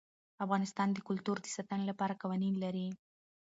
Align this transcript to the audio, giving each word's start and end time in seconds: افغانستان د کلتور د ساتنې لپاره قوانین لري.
افغانستان 0.43 0.87
د 0.93 0.97
کلتور 1.07 1.37
د 1.41 1.47
ساتنې 1.55 1.83
لپاره 1.91 2.19
قوانین 2.21 2.55
لري. 2.63 2.87